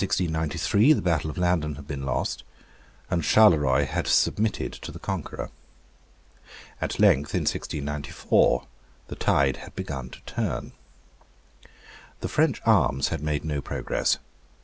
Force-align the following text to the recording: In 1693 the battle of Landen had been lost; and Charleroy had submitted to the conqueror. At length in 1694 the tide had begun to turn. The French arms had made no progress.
In 0.01 0.05
1693 0.07 0.93
the 0.93 1.01
battle 1.03 1.29
of 1.29 1.37
Landen 1.37 1.75
had 1.75 1.87
been 1.87 2.07
lost; 2.07 2.41
and 3.11 3.21
Charleroy 3.21 3.85
had 3.85 4.07
submitted 4.07 4.73
to 4.73 4.91
the 4.91 4.97
conqueror. 4.97 5.51
At 6.81 6.97
length 6.99 7.35
in 7.35 7.41
1694 7.41 8.65
the 9.09 9.15
tide 9.15 9.57
had 9.57 9.75
begun 9.75 10.09
to 10.09 10.21
turn. 10.21 10.71
The 12.21 12.29
French 12.29 12.63
arms 12.65 13.09
had 13.09 13.21
made 13.21 13.45
no 13.45 13.61
progress. 13.61 14.17